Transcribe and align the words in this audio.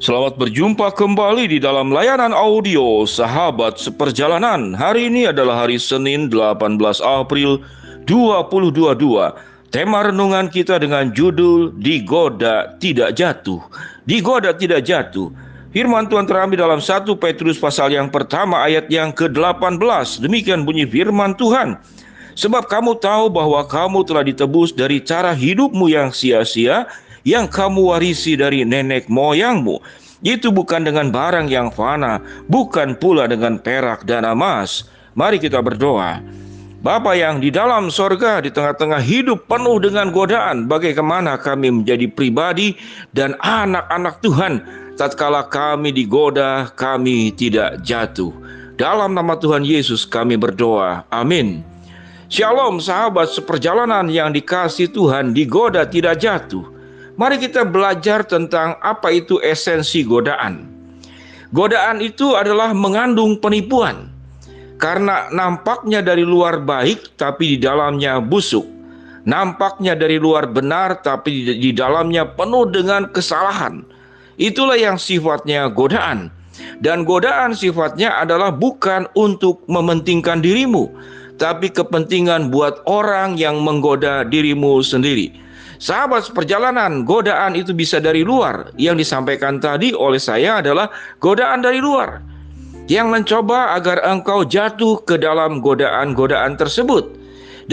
Selamat 0.00 0.40
berjumpa 0.40 0.96
kembali 0.96 1.44
di 1.44 1.58
dalam 1.60 1.92
layanan 1.92 2.32
audio 2.32 3.04
Sahabat 3.04 3.76
Seperjalanan. 3.76 4.72
Hari 4.72 5.12
ini 5.12 5.28
adalah 5.28 5.68
hari 5.68 5.76
Senin 5.76 6.32
18 6.32 6.80
April 7.04 7.60
2022. 8.08 8.96
Tema 9.68 10.00
renungan 10.08 10.48
kita 10.48 10.80
dengan 10.80 11.12
judul 11.12 11.76
Digoda 11.76 12.80
Tidak 12.80 13.12
Jatuh. 13.12 13.60
Digoda 14.08 14.56
Tidak 14.56 14.80
Jatuh. 14.80 15.28
Firman 15.68 16.08
Tuhan 16.08 16.24
terambil 16.24 16.64
dalam 16.64 16.80
1 16.80 17.04
Petrus 17.20 17.60
pasal 17.60 17.92
yang 17.92 18.08
pertama 18.08 18.64
ayat 18.64 18.88
yang 18.88 19.12
ke-18. 19.12 20.24
Demikian 20.24 20.64
bunyi 20.64 20.88
firman 20.88 21.36
Tuhan. 21.36 21.76
Sebab 22.40 22.72
kamu 22.72 22.96
tahu 23.04 23.28
bahwa 23.28 23.68
kamu 23.68 24.08
telah 24.08 24.24
ditebus 24.24 24.72
dari 24.72 25.04
cara 25.04 25.36
hidupmu 25.36 25.92
yang 25.92 26.08
sia-sia 26.08 26.88
yang 27.24 27.48
kamu 27.48 27.96
warisi 27.96 28.36
dari 28.36 28.64
nenek 28.64 29.08
moyangmu. 29.10 29.80
Itu 30.20 30.52
bukan 30.52 30.84
dengan 30.84 31.08
barang 31.08 31.48
yang 31.48 31.72
fana, 31.72 32.20
bukan 32.52 32.92
pula 33.00 33.24
dengan 33.24 33.56
perak 33.56 34.04
dan 34.04 34.28
emas. 34.28 34.84
Mari 35.16 35.40
kita 35.40 35.64
berdoa. 35.64 36.20
Bapa 36.80 37.12
yang 37.12 37.44
di 37.44 37.52
dalam 37.52 37.92
sorga, 37.92 38.40
di 38.40 38.48
tengah-tengah 38.48 39.04
hidup 39.04 39.44
penuh 39.44 39.76
dengan 39.84 40.08
godaan, 40.08 40.64
bagaimana 40.64 41.36
kami 41.36 41.68
menjadi 41.68 42.08
pribadi 42.08 42.72
dan 43.12 43.36
anak-anak 43.44 44.24
Tuhan, 44.24 44.64
tatkala 44.96 45.44
kami 45.44 45.92
digoda, 45.92 46.72
kami 46.72 47.36
tidak 47.36 47.84
jatuh. 47.84 48.32
Dalam 48.80 49.12
nama 49.12 49.36
Tuhan 49.36 49.60
Yesus 49.60 50.08
kami 50.08 50.40
berdoa. 50.40 51.04
Amin. 51.12 51.60
Shalom 52.32 52.80
sahabat 52.80 53.28
seperjalanan 53.28 54.08
yang 54.08 54.32
dikasih 54.32 54.88
Tuhan, 54.88 55.36
digoda 55.36 55.84
tidak 55.84 56.16
jatuh. 56.16 56.79
Mari 57.20 57.36
kita 57.36 57.68
belajar 57.68 58.24
tentang 58.24 58.80
apa 58.80 59.12
itu 59.12 59.36
esensi 59.44 60.00
godaan. 60.00 60.64
Godaan 61.52 62.00
itu 62.00 62.32
adalah 62.32 62.72
mengandung 62.72 63.36
penipuan. 63.36 64.08
Karena 64.80 65.28
nampaknya 65.28 66.00
dari 66.00 66.24
luar 66.24 66.64
baik 66.64 67.20
tapi 67.20 67.52
di 67.52 67.58
dalamnya 67.60 68.24
busuk. 68.24 68.64
Nampaknya 69.28 69.92
dari 69.92 70.16
luar 70.16 70.48
benar 70.48 71.04
tapi 71.04 71.60
di 71.60 71.76
dalamnya 71.76 72.24
penuh 72.24 72.64
dengan 72.72 73.04
kesalahan. 73.12 73.84
Itulah 74.40 74.80
yang 74.80 74.96
sifatnya 74.96 75.68
godaan. 75.68 76.32
Dan 76.80 77.04
godaan 77.04 77.52
sifatnya 77.52 78.16
adalah 78.16 78.48
bukan 78.48 79.04
untuk 79.12 79.60
mementingkan 79.68 80.40
dirimu, 80.40 80.88
tapi 81.36 81.68
kepentingan 81.68 82.48
buat 82.48 82.80
orang 82.88 83.36
yang 83.36 83.60
menggoda 83.60 84.24
dirimu 84.24 84.80
sendiri. 84.80 85.49
Sahabat 85.80 86.36
perjalanan, 86.36 87.08
godaan 87.08 87.56
itu 87.56 87.72
bisa 87.72 87.96
dari 88.04 88.20
luar. 88.20 88.68
Yang 88.76 89.08
disampaikan 89.08 89.56
tadi 89.64 89.96
oleh 89.96 90.20
saya 90.20 90.60
adalah 90.60 90.92
godaan 91.24 91.64
dari 91.64 91.80
luar. 91.80 92.20
Yang 92.84 93.08
mencoba 93.08 93.72
agar 93.72 94.04
engkau 94.04 94.44
jatuh 94.44 95.00
ke 95.08 95.16
dalam 95.16 95.64
godaan-godaan 95.64 96.60
tersebut. 96.60 97.16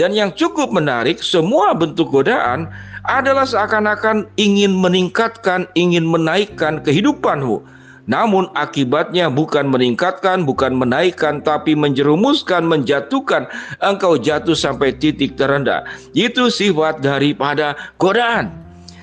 Dan 0.00 0.16
yang 0.16 0.32
cukup 0.32 0.72
menarik, 0.72 1.20
semua 1.20 1.76
bentuk 1.76 2.08
godaan 2.08 2.72
adalah 3.04 3.44
seakan-akan 3.44 4.24
ingin 4.40 4.72
meningkatkan, 4.72 5.68
ingin 5.76 6.08
menaikkan 6.08 6.80
kehidupanmu 6.80 7.60
namun 8.08 8.48
akibatnya 8.56 9.28
bukan 9.28 9.68
meningkatkan, 9.68 10.48
bukan 10.48 10.72
menaikkan, 10.72 11.44
tapi 11.44 11.76
menjerumuskan, 11.76 12.64
menjatuhkan 12.64 13.44
engkau 13.84 14.16
jatuh 14.16 14.56
sampai 14.56 14.96
titik 14.96 15.36
terendah. 15.36 15.84
Itu 16.16 16.48
sifat 16.48 17.04
daripada 17.04 17.76
godaan. 18.00 18.48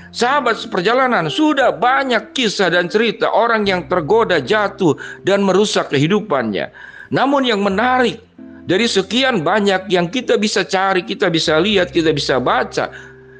Sahabat 0.09 0.57
seperjalanan 0.57 1.29
sudah 1.29 1.69
banyak 1.75 2.33
kisah 2.33 2.73
dan 2.73 2.89
cerita 2.89 3.29
orang 3.29 3.69
yang 3.69 3.85
tergoda 3.85 4.41
jatuh 4.41 4.97
dan 5.21 5.45
merusak 5.45 5.93
kehidupannya. 5.93 6.73
Namun 7.13 7.45
yang 7.45 7.61
menarik 7.61 8.25
dari 8.65 8.89
sekian 8.89 9.45
banyak 9.45 9.85
yang 9.93 10.09
kita 10.09 10.41
bisa 10.41 10.65
cari, 10.65 11.05
kita 11.05 11.29
bisa 11.29 11.61
lihat, 11.61 11.93
kita 11.93 12.09
bisa 12.09 12.41
baca, 12.41 12.89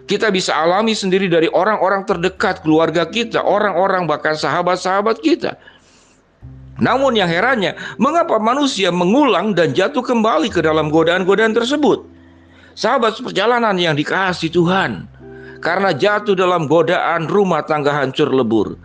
kita 0.05 0.29
bisa 0.29 0.53
alami 0.53 0.93
sendiri 0.93 1.25
dari 1.25 1.49
orang-orang 1.49 2.05
terdekat 2.05 2.61
keluarga 2.61 3.09
kita, 3.09 3.41
orang-orang 3.41 4.05
bahkan 4.05 4.38
sahabat-sahabat 4.38 5.17
kita. 5.21 5.57
Namun 6.77 7.16
yang 7.17 7.31
herannya, 7.31 7.73
mengapa 7.97 8.38
manusia 8.38 8.93
mengulang 8.93 9.55
dan 9.57 9.71
jatuh 9.73 10.03
kembali 10.03 10.51
ke 10.51 10.61
dalam 10.61 10.93
godaan-godaan 10.93 11.55
tersebut? 11.55 12.05
Sahabat 12.75 13.17
perjalanan 13.23 13.73
yang 13.79 13.95
dikasih 13.95 14.51
Tuhan, 14.51 15.07
karena 15.63 15.95
jatuh 15.95 16.35
dalam 16.35 16.67
godaan 16.67 17.25
rumah 17.31 17.63
tangga 17.63 17.95
hancur 17.95 18.29
lebur. 18.29 18.75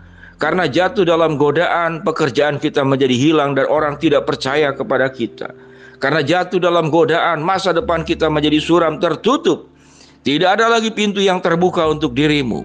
Karena 0.41 0.65
jatuh 0.65 1.05
dalam 1.05 1.37
godaan 1.37 2.01
pekerjaan 2.01 2.57
kita 2.57 2.81
menjadi 2.81 3.13
hilang 3.13 3.53
dan 3.53 3.69
orang 3.69 4.01
tidak 4.01 4.25
percaya 4.25 4.73
kepada 4.73 5.05
kita. 5.13 5.53
Karena 6.01 6.25
jatuh 6.25 6.57
dalam 6.57 6.89
godaan 6.89 7.45
masa 7.45 7.69
depan 7.69 8.01
kita 8.01 8.25
menjadi 8.25 8.57
suram 8.57 8.97
tertutup 8.97 9.69
tidak 10.21 10.61
ada 10.61 10.69
lagi 10.69 10.93
pintu 10.93 11.17
yang 11.17 11.41
terbuka 11.41 11.89
untuk 11.89 12.13
dirimu. 12.13 12.61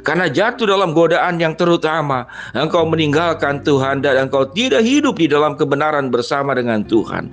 Karena 0.00 0.32
jatuh 0.32 0.64
dalam 0.64 0.96
godaan 0.96 1.36
yang 1.36 1.52
terutama, 1.52 2.24
engkau 2.56 2.88
meninggalkan 2.88 3.60
Tuhan 3.60 4.00
dan 4.00 4.28
engkau 4.28 4.48
tidak 4.48 4.80
hidup 4.80 5.20
di 5.20 5.28
dalam 5.28 5.58
kebenaran 5.60 6.08
bersama 6.08 6.56
dengan 6.56 6.80
Tuhan. 6.86 7.28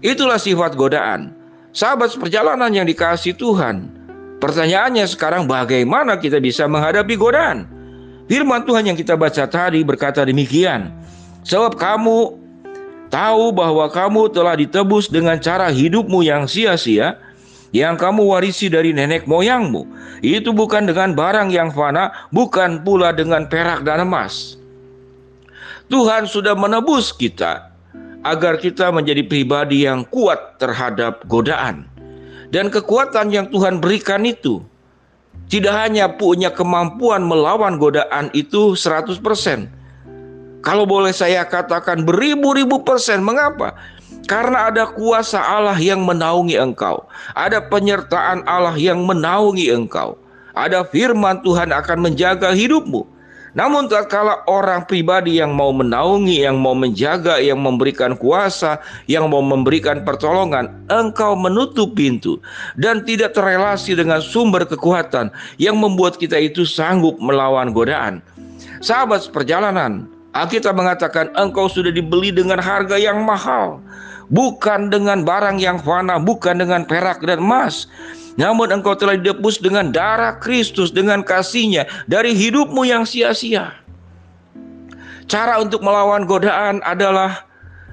Itulah 0.00 0.40
sifat 0.40 0.78
godaan. 0.78 1.36
Sahabat 1.74 2.16
perjalanan 2.16 2.72
yang 2.72 2.88
dikasih 2.88 3.36
Tuhan. 3.36 3.92
Pertanyaannya 4.38 5.04
sekarang 5.04 5.50
bagaimana 5.50 6.16
kita 6.16 6.40
bisa 6.40 6.64
menghadapi 6.64 7.18
godaan? 7.18 7.68
Firman 8.30 8.64
Tuhan 8.64 8.88
yang 8.88 8.96
kita 8.96 9.18
baca 9.18 9.44
tadi 9.44 9.82
berkata 9.84 10.24
demikian. 10.24 10.94
Sebab 11.44 11.76
kamu 11.76 12.38
tahu 13.12 13.44
bahwa 13.52 13.88
kamu 13.90 14.32
telah 14.32 14.54
ditebus 14.56 15.12
dengan 15.12 15.36
cara 15.40 15.68
hidupmu 15.68 16.24
yang 16.24 16.48
sia-sia, 16.48 17.20
yang 17.76 18.00
kamu 18.00 18.24
warisi 18.24 18.72
dari 18.72 18.96
nenek 18.96 19.28
moyangmu. 19.28 19.84
Itu 20.24 20.56
bukan 20.56 20.88
dengan 20.88 21.12
barang 21.12 21.52
yang 21.52 21.70
fana, 21.72 22.10
bukan 22.32 22.82
pula 22.82 23.12
dengan 23.12 23.46
perak 23.46 23.84
dan 23.84 24.02
emas. 24.08 24.56
Tuhan 25.88 26.28
sudah 26.28 26.52
menebus 26.52 27.16
kita 27.16 27.72
agar 28.26 28.60
kita 28.60 28.92
menjadi 28.92 29.24
pribadi 29.24 29.88
yang 29.88 30.04
kuat 30.08 30.60
terhadap 30.60 31.24
godaan. 31.30 31.88
Dan 32.48 32.72
kekuatan 32.72 33.28
yang 33.28 33.52
Tuhan 33.52 33.80
berikan 33.80 34.24
itu 34.24 34.64
tidak 35.48 35.72
hanya 35.76 36.12
punya 36.12 36.52
kemampuan 36.52 37.24
melawan 37.24 37.80
godaan 37.80 38.28
itu 38.36 38.76
100%. 38.76 39.20
Kalau 40.60 40.84
boleh 40.84 41.14
saya 41.14 41.44
katakan 41.48 42.04
beribu-ribu 42.04 42.84
persen. 42.84 43.24
Mengapa? 43.24 43.72
Karena 44.28 44.68
ada 44.68 44.84
kuasa 44.84 45.40
Allah 45.40 45.80
yang 45.80 46.04
menaungi 46.04 46.60
engkau, 46.60 47.08
ada 47.32 47.64
penyertaan 47.64 48.44
Allah 48.44 48.76
yang 48.76 49.08
menaungi 49.08 49.72
engkau, 49.72 50.20
ada 50.52 50.84
firman 50.84 51.40
Tuhan 51.40 51.72
akan 51.72 51.98
menjaga 52.04 52.52
hidupmu. 52.52 53.08
Namun 53.56 53.88
tatkala 53.88 54.44
orang 54.44 54.84
pribadi 54.84 55.40
yang 55.40 55.56
mau 55.56 55.72
menaungi, 55.72 56.44
yang 56.44 56.60
mau 56.60 56.76
menjaga, 56.76 57.40
yang 57.40 57.56
memberikan 57.56 58.14
kuasa, 58.20 58.76
yang 59.08 59.32
mau 59.32 59.40
memberikan 59.40 60.04
pertolongan, 60.04 60.68
engkau 60.92 61.32
menutup 61.32 61.96
pintu 61.96 62.36
dan 62.76 63.08
tidak 63.08 63.32
terrelasi 63.32 63.96
dengan 63.96 64.20
sumber 64.20 64.68
kekuatan 64.68 65.32
yang 65.56 65.80
membuat 65.80 66.20
kita 66.20 66.36
itu 66.36 66.68
sanggup 66.68 67.16
melawan 67.16 67.72
godaan. 67.72 68.20
Sahabat 68.84 69.32
perjalanan, 69.32 70.04
Alkitab 70.36 70.76
mengatakan 70.76 71.32
engkau 71.34 71.72
sudah 71.72 71.90
dibeli 71.90 72.28
dengan 72.28 72.60
harga 72.60 73.00
yang 73.00 73.24
mahal 73.24 73.80
bukan 74.32 74.92
dengan 74.92 75.24
barang 75.24 75.60
yang 75.60 75.80
fana, 75.80 76.20
bukan 76.20 76.60
dengan 76.60 76.84
perak 76.84 77.20
dan 77.24 77.40
emas. 77.40 77.88
Namun 78.38 78.70
engkau 78.70 78.94
telah 78.94 79.18
didebus 79.18 79.58
dengan 79.58 79.90
darah 79.90 80.38
Kristus, 80.38 80.94
dengan 80.94 81.26
kasihnya 81.26 81.90
dari 82.06 82.32
hidupmu 82.38 82.86
yang 82.86 83.02
sia-sia. 83.02 83.74
Cara 85.26 85.60
untuk 85.60 85.82
melawan 85.82 86.24
godaan 86.24 86.80
adalah 86.86 87.44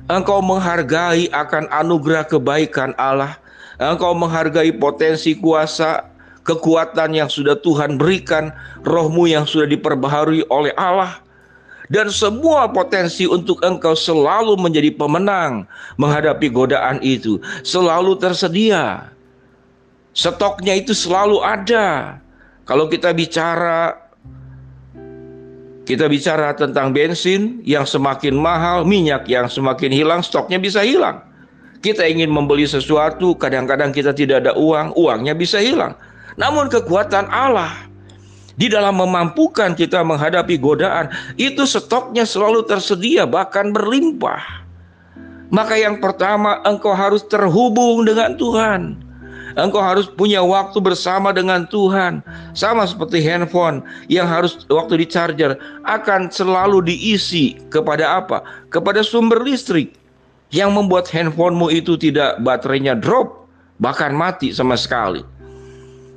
engkau 0.08 0.40
menghargai 0.40 1.28
akan 1.34 1.66
anugerah 1.74 2.30
kebaikan 2.30 2.94
Allah. 2.96 3.36
Engkau 3.76 4.16
menghargai 4.16 4.72
potensi 4.72 5.36
kuasa, 5.36 6.08
kekuatan 6.48 7.12
yang 7.12 7.28
sudah 7.28 7.60
Tuhan 7.60 8.00
berikan, 8.00 8.56
rohmu 8.88 9.28
yang 9.28 9.44
sudah 9.44 9.68
diperbaharui 9.68 10.48
oleh 10.48 10.72
Allah 10.80 11.25
dan 11.90 12.10
semua 12.10 12.70
potensi 12.70 13.30
untuk 13.30 13.62
engkau 13.62 13.94
selalu 13.94 14.58
menjadi 14.58 14.90
pemenang 14.94 15.70
menghadapi 16.02 16.50
godaan 16.50 16.98
itu 17.06 17.38
selalu 17.62 18.18
tersedia. 18.18 19.12
Stoknya 20.16 20.80
itu 20.80 20.96
selalu 20.96 21.44
ada. 21.44 22.18
Kalau 22.64 22.88
kita 22.88 23.12
bicara 23.12 24.06
kita 25.86 26.10
bicara 26.10 26.50
tentang 26.58 26.90
bensin 26.90 27.62
yang 27.62 27.86
semakin 27.86 28.34
mahal, 28.34 28.82
minyak 28.82 29.30
yang 29.30 29.46
semakin 29.46 29.94
hilang, 29.94 30.26
stoknya 30.26 30.58
bisa 30.58 30.82
hilang. 30.82 31.22
Kita 31.86 32.02
ingin 32.02 32.34
membeli 32.34 32.66
sesuatu, 32.66 33.38
kadang-kadang 33.38 33.94
kita 33.94 34.10
tidak 34.10 34.42
ada 34.42 34.58
uang, 34.58 34.98
uangnya 34.98 35.38
bisa 35.38 35.62
hilang. 35.62 35.94
Namun 36.42 36.74
kekuatan 36.74 37.30
Allah 37.30 37.86
di 38.56 38.72
dalam 38.72 38.96
memampukan 39.00 39.76
kita 39.76 40.00
menghadapi 40.04 40.56
godaan, 40.56 41.12
itu 41.36 41.68
stoknya 41.68 42.24
selalu 42.24 42.64
tersedia, 42.64 43.28
bahkan 43.28 43.76
berlimpah. 43.76 44.64
Maka 45.52 45.76
yang 45.78 46.00
pertama, 46.00 46.64
engkau 46.64 46.96
harus 46.96 47.22
terhubung 47.28 48.08
dengan 48.08 48.34
Tuhan. 48.40 49.06
Engkau 49.56 49.80
harus 49.80 50.12
punya 50.12 50.44
waktu 50.44 50.84
bersama 50.84 51.32
dengan 51.32 51.64
Tuhan. 51.72 52.20
Sama 52.52 52.84
seperti 52.84 53.24
handphone 53.24 53.80
yang 54.12 54.28
harus 54.28 54.68
waktu 54.68 55.00
di 55.00 55.06
charger 55.08 55.56
akan 55.88 56.28
selalu 56.28 56.84
diisi 56.92 57.56
kepada 57.72 58.20
apa? 58.20 58.44
Kepada 58.68 59.00
sumber 59.00 59.40
listrik 59.40 59.96
yang 60.52 60.76
membuat 60.76 61.08
handphonemu 61.08 61.72
itu 61.72 61.96
tidak 61.96 62.36
baterainya 62.44 63.00
drop, 63.00 63.48
bahkan 63.80 64.12
mati 64.12 64.52
sama 64.52 64.76
sekali. 64.76 65.24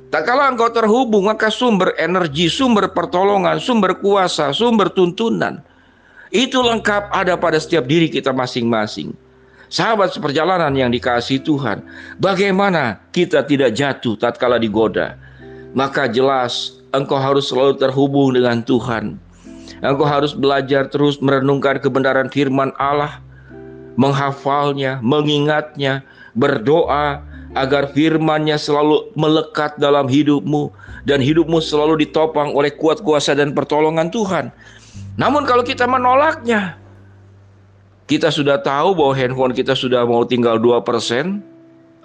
Tak 0.09 0.25
kala 0.25 0.49
engkau 0.49 0.73
terhubung, 0.73 1.29
maka 1.29 1.53
sumber 1.53 1.93
energi, 2.01 2.49
sumber 2.49 2.89
pertolongan, 2.89 3.61
sumber 3.61 3.93
kuasa, 4.01 4.49
sumber 4.49 4.89
tuntunan 4.89 5.61
itu 6.29 6.61
lengkap 6.61 7.09
ada 7.09 7.33
pada 7.37 7.57
setiap 7.57 7.89
diri 7.89 8.09
kita 8.09 8.29
masing-masing. 8.29 9.13
Sahabat 9.69 10.13
seperjalanan 10.17 10.73
yang 10.73 10.89
dikasih 10.89 11.45
Tuhan, 11.45 11.85
bagaimana 12.17 12.97
kita 13.13 13.45
tidak 13.45 13.77
jatuh 13.77 14.17
tatkala 14.17 14.57
digoda? 14.57 15.13
Maka 15.77 16.09
jelas 16.09 16.81
engkau 16.89 17.21
harus 17.21 17.53
selalu 17.53 17.77
terhubung 17.77 18.33
dengan 18.33 18.65
Tuhan. 18.65 19.21
Engkau 19.85 20.09
harus 20.09 20.33
belajar 20.33 20.89
terus 20.89 21.21
merenungkan 21.21 21.77
kebenaran 21.77 22.33
firman 22.33 22.73
Allah, 22.81 23.21
menghafalnya, 23.93 24.97
mengingatnya, 25.05 26.01
berdoa, 26.33 27.21
agar 27.57 27.89
firman-Nya 27.93 28.61
selalu 28.61 29.09
melekat 29.17 29.77
dalam 29.81 30.05
hidupmu 30.05 30.69
dan 31.09 31.17
hidupmu 31.23 31.57
selalu 31.57 32.05
ditopang 32.05 32.53
oleh 32.53 32.69
kuat 32.77 33.01
kuasa 33.01 33.33
dan 33.33 33.57
pertolongan 33.57 34.13
Tuhan. 34.13 34.53
Namun 35.17 35.49
kalau 35.49 35.65
kita 35.65 35.89
menolaknya, 35.89 36.77
kita 38.05 38.29
sudah 38.29 38.61
tahu 38.61 38.97
bahwa 38.97 39.13
handphone 39.13 39.53
kita 39.53 39.73
sudah 39.73 40.05
mau 40.05 40.25
tinggal 40.25 40.57
2%, 40.61 40.81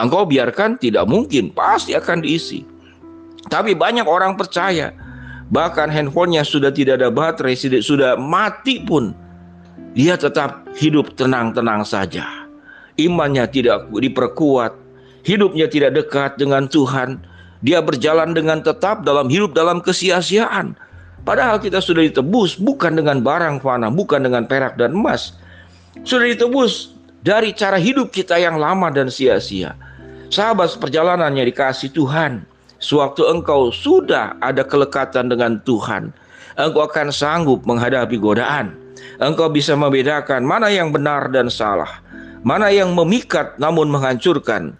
engkau 0.00 0.22
biarkan 0.24 0.76
tidak 0.80 1.04
mungkin, 1.08 1.52
pasti 1.52 1.96
akan 1.96 2.24
diisi. 2.24 2.64
Tapi 3.48 3.76
banyak 3.76 4.08
orang 4.08 4.40
percaya, 4.40 4.92
bahkan 5.52 5.92
handphonenya 5.92 6.44
sudah 6.44 6.72
tidak 6.72 7.00
ada 7.00 7.12
baterai, 7.12 7.56
sudah 7.56 8.16
mati 8.16 8.80
pun, 8.84 9.12
dia 9.92 10.16
tetap 10.16 10.64
hidup 10.76 11.12
tenang-tenang 11.16 11.84
saja. 11.84 12.24
Imannya 13.00 13.48
tidak 13.50 13.90
diperkuat, 13.90 14.83
hidupnya 15.24 15.66
tidak 15.66 15.96
dekat 15.96 16.36
dengan 16.36 16.68
Tuhan, 16.70 17.18
dia 17.64 17.80
berjalan 17.80 18.36
dengan 18.36 18.60
tetap 18.60 19.02
dalam 19.02 19.26
hidup 19.32 19.56
dalam 19.56 19.80
kesia-siaan. 19.80 20.76
Padahal 21.24 21.56
kita 21.56 21.80
sudah 21.80 22.04
ditebus 22.04 22.60
bukan 22.60 23.00
dengan 23.00 23.24
barang 23.24 23.64
fana, 23.64 23.88
bukan 23.88 24.20
dengan 24.28 24.44
perak 24.44 24.76
dan 24.76 24.92
emas. 24.92 25.32
Sudah 26.04 26.28
ditebus 26.28 26.92
dari 27.24 27.56
cara 27.56 27.80
hidup 27.80 28.12
kita 28.12 28.36
yang 28.36 28.60
lama 28.60 28.92
dan 28.92 29.08
sia-sia. 29.08 29.72
Sahabat 30.28 30.76
perjalanannya 30.76 31.48
dikasih 31.48 31.96
Tuhan. 31.96 32.44
Sewaktu 32.84 33.24
engkau 33.24 33.72
sudah 33.72 34.36
ada 34.44 34.60
kelekatan 34.60 35.32
dengan 35.32 35.56
Tuhan, 35.64 36.12
engkau 36.60 36.84
akan 36.84 37.08
sanggup 37.08 37.64
menghadapi 37.64 38.20
godaan. 38.20 38.76
Engkau 39.24 39.48
bisa 39.48 39.72
membedakan 39.72 40.44
mana 40.44 40.68
yang 40.68 40.92
benar 40.92 41.32
dan 41.32 41.48
salah, 41.48 41.88
mana 42.44 42.68
yang 42.68 42.92
memikat 42.92 43.56
namun 43.56 43.88
menghancurkan, 43.88 44.76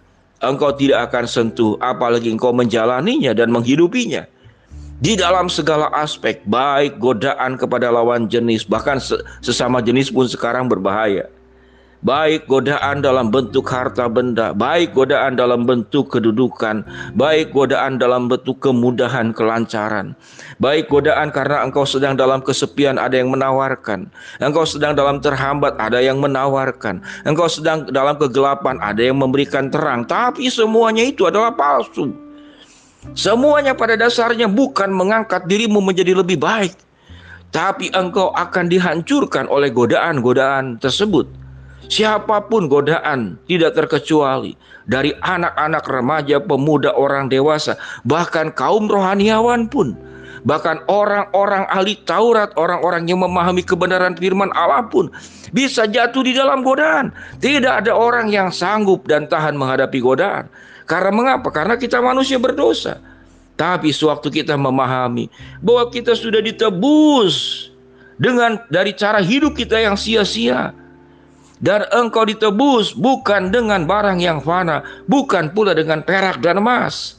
engkau 0.48 0.72
tidak 0.76 1.10
akan 1.10 1.24
sentuh 1.24 1.76
apalagi 1.80 2.32
engkau 2.32 2.52
menjalaninya 2.52 3.32
dan 3.32 3.50
menghidupinya. 3.50 4.24
Di 5.02 5.18
dalam 5.18 5.50
segala 5.50 5.90
aspek, 5.92 6.40
baik 6.46 7.02
godaan 7.02 7.58
kepada 7.58 7.90
lawan 7.90 8.30
jenis, 8.30 8.64
bahkan 8.64 9.02
sesama 9.42 9.82
jenis 9.82 10.08
pun 10.08 10.24
sekarang 10.24 10.70
berbahaya 10.70 11.28
baik 12.04 12.44
godaan 12.44 13.00
dalam 13.00 13.32
bentuk 13.32 13.64
harta 13.64 14.06
benda, 14.12 14.52
baik 14.52 14.92
godaan 14.92 15.40
dalam 15.40 15.64
bentuk 15.64 16.12
kedudukan, 16.12 16.84
baik 17.16 17.50
godaan 17.56 17.96
dalam 17.96 18.28
bentuk 18.28 18.60
kemudahan, 18.60 19.32
kelancaran, 19.32 20.12
baik 20.60 20.92
godaan 20.92 21.32
karena 21.32 21.64
engkau 21.64 21.88
sedang 21.88 22.12
dalam 22.14 22.44
kesepian 22.44 23.00
ada 23.00 23.16
yang 23.16 23.32
menawarkan, 23.32 24.06
engkau 24.44 24.68
sedang 24.68 24.92
dalam 24.92 25.18
terhambat 25.24 25.74
ada 25.80 25.98
yang 25.98 26.20
menawarkan, 26.20 27.00
engkau 27.24 27.48
sedang 27.48 27.88
dalam 27.88 28.20
kegelapan 28.20 28.76
ada 28.84 29.00
yang 29.00 29.16
memberikan 29.16 29.72
terang, 29.72 30.04
tapi 30.04 30.52
semuanya 30.52 31.02
itu 31.08 31.24
adalah 31.24 31.56
palsu. 31.56 32.12
Semuanya 33.12 33.76
pada 33.76 34.00
dasarnya 34.00 34.48
bukan 34.48 34.88
mengangkat 34.88 35.44
dirimu 35.44 35.80
menjadi 35.80 36.16
lebih 36.16 36.40
baik, 36.40 36.72
tapi 37.52 37.92
engkau 37.92 38.32
akan 38.32 38.68
dihancurkan 38.68 39.44
oleh 39.48 39.68
godaan-godaan 39.68 40.80
tersebut. 40.80 41.43
Siapa 41.88 42.48
pun 42.48 42.66
godaan 42.66 43.36
tidak 43.44 43.76
terkecuali 43.76 44.56
dari 44.88 45.12
anak-anak 45.24 45.84
remaja, 45.88 46.36
pemuda, 46.40 46.92
orang 46.96 47.28
dewasa, 47.28 47.76
bahkan 48.08 48.52
kaum 48.52 48.88
rohaniawan 48.88 49.68
pun, 49.68 49.96
bahkan 50.48 50.80
orang-orang 50.88 51.64
ahli 51.68 51.96
Taurat, 52.04 52.52
orang-orang 52.56 53.08
yang 53.08 53.20
memahami 53.20 53.64
kebenaran 53.64 54.16
firman 54.16 54.52
Allah 54.56 54.84
pun 54.88 55.08
bisa 55.52 55.88
jatuh 55.88 56.24
di 56.24 56.36
dalam 56.36 56.64
godaan. 56.64 57.12
Tidak 57.40 57.84
ada 57.84 57.92
orang 57.92 58.28
yang 58.32 58.48
sanggup 58.52 59.04
dan 59.08 59.28
tahan 59.28 59.56
menghadapi 59.56 60.00
godaan. 60.00 60.48
Karena 60.84 61.10
mengapa? 61.12 61.48
Karena 61.48 61.80
kita 61.80 62.00
manusia 62.04 62.36
berdosa. 62.36 63.00
Tapi 63.54 63.94
sewaktu 63.94 64.42
kita 64.42 64.58
memahami 64.58 65.30
bahwa 65.62 65.86
kita 65.88 66.18
sudah 66.18 66.42
ditebus 66.42 67.70
dengan 68.18 68.58
dari 68.66 68.90
cara 68.90 69.22
hidup 69.22 69.54
kita 69.54 69.78
yang 69.78 69.94
sia-sia, 69.94 70.74
dan 71.64 71.88
engkau 71.96 72.28
ditebus 72.28 72.92
bukan 72.92 73.48
dengan 73.48 73.88
barang 73.88 74.20
yang 74.20 74.44
fana, 74.44 74.84
bukan 75.08 75.48
pula 75.56 75.72
dengan 75.72 76.04
perak 76.04 76.44
dan 76.44 76.60
emas. 76.60 77.16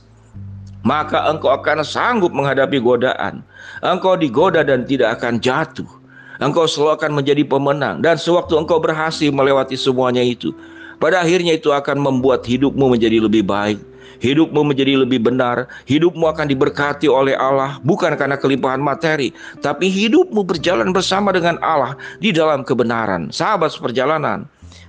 Maka 0.86 1.34
engkau 1.34 1.50
akan 1.50 1.82
sanggup 1.82 2.30
menghadapi 2.30 2.78
godaan. 2.78 3.42
Engkau 3.82 4.14
digoda 4.14 4.62
dan 4.62 4.86
tidak 4.86 5.18
akan 5.18 5.42
jatuh. 5.42 5.90
Engkau 6.38 6.70
selalu 6.70 6.94
akan 6.94 7.12
menjadi 7.18 7.42
pemenang 7.42 8.06
dan 8.06 8.22
sewaktu 8.22 8.54
engkau 8.54 8.78
berhasil 8.78 9.34
melewati 9.34 9.74
semuanya 9.74 10.22
itu, 10.22 10.54
pada 11.02 11.26
akhirnya 11.26 11.58
itu 11.58 11.74
akan 11.74 11.98
membuat 11.98 12.46
hidupmu 12.46 12.94
menjadi 12.94 13.18
lebih 13.18 13.42
baik 13.42 13.82
hidupmu 14.20 14.62
menjadi 14.62 15.02
lebih 15.02 15.24
benar, 15.24 15.68
hidupmu 15.90 16.28
akan 16.30 16.48
diberkati 16.48 17.08
oleh 17.10 17.34
Allah 17.36 17.80
bukan 17.82 18.14
karena 18.16 18.36
kelimpahan 18.40 18.80
materi, 18.80 19.32
tapi 19.60 19.88
hidupmu 19.92 20.44
berjalan 20.46 20.92
bersama 20.92 21.32
dengan 21.36 21.60
Allah 21.63 21.98
di 22.20 22.36
dalam 22.36 22.62
kebenaran. 22.62 23.32
Sahabat 23.32 23.74
seperjalanan, 23.74 24.46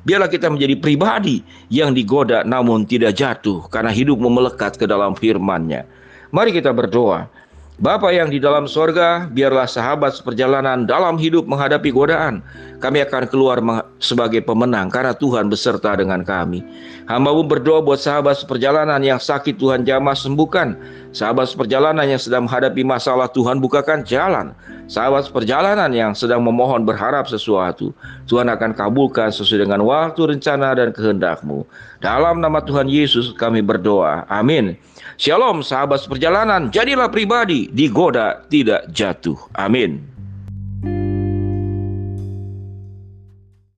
biarlah 0.06 0.30
kita 0.30 0.46
menjadi 0.46 0.78
pribadi 0.78 1.42
yang 1.72 1.94
digoda 1.96 2.46
namun 2.46 2.86
tidak 2.86 3.18
jatuh 3.18 3.66
karena 3.70 3.90
hidupmu 3.90 4.28
melekat 4.30 4.78
ke 4.78 4.86
dalam 4.86 5.14
firman-Nya. 5.18 5.86
Mari 6.34 6.50
kita 6.50 6.74
berdoa. 6.74 7.30
Bapa 7.76 8.08
yang 8.08 8.32
di 8.32 8.40
dalam 8.40 8.64
sorga, 8.64 9.28
biarlah 9.28 9.68
sahabat 9.68 10.16
seperjalanan 10.16 10.88
dalam 10.88 11.20
hidup 11.20 11.44
menghadapi 11.44 11.92
godaan. 11.92 12.40
Kami 12.80 13.04
akan 13.04 13.28
keluar 13.28 13.60
sebagai 14.00 14.40
pemenang 14.40 14.88
karena 14.88 15.12
Tuhan 15.12 15.52
beserta 15.52 15.92
dengan 15.92 16.24
kami. 16.24 16.64
Hamba 17.04 17.36
pun 17.36 17.44
berdoa 17.44 17.84
buat 17.84 18.00
sahabat 18.00 18.40
seperjalanan 18.40 19.04
yang 19.04 19.20
sakit 19.20 19.60
Tuhan 19.60 19.84
jamah 19.84 20.16
sembuhkan. 20.16 20.72
Sahabat 21.16 21.48
seperjalanan 21.48 22.04
yang 22.04 22.20
sedang 22.20 22.44
menghadapi 22.44 22.84
masalah 22.84 23.24
Tuhan 23.32 23.56
bukakan 23.56 24.04
jalan. 24.04 24.52
Sahabat 24.84 25.24
seperjalanan 25.24 25.88
yang 25.88 26.12
sedang 26.12 26.44
memohon 26.44 26.84
berharap 26.84 27.24
sesuatu. 27.24 27.96
Tuhan 28.28 28.52
akan 28.52 28.76
kabulkan 28.76 29.32
sesuai 29.32 29.64
dengan 29.64 29.80
waktu, 29.88 30.36
rencana, 30.36 30.76
dan 30.76 30.92
kehendakmu. 30.92 31.64
Dalam 32.04 32.44
nama 32.44 32.60
Tuhan 32.60 32.92
Yesus 32.92 33.32
kami 33.32 33.64
berdoa. 33.64 34.28
Amin. 34.28 34.76
Shalom 35.16 35.64
sahabat 35.64 36.04
seperjalanan, 36.04 36.68
jadilah 36.68 37.08
pribadi, 37.08 37.72
digoda 37.72 38.44
tidak 38.52 38.84
jatuh. 38.92 39.40
Amin. 39.56 40.15